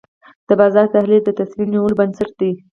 د 0.47 0.49
بازار 0.59 0.85
تحلیل 0.95 1.21
د 1.25 1.29
تصمیم 1.39 1.67
نیولو 1.73 1.99
بنسټ 1.99 2.29
دی. 2.39 2.51